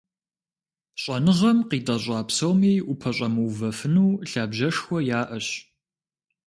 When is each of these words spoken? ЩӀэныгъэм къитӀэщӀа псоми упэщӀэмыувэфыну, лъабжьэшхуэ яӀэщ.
ЩӀэныгъэм 1.01 1.57
къитӀэщӀа 1.69 2.19
псоми 2.27 2.73
упэщӀэмыувэфыну, 2.91 4.09
лъабжьэшхуэ 4.29 4.99
яӀэщ. 5.19 5.47